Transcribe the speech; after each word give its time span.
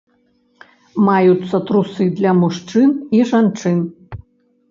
Маюцца 1.07 1.59
трусы 1.67 2.07
для 2.19 2.31
мужчын 2.41 2.89
і 3.17 3.23
жанчын. 3.33 3.77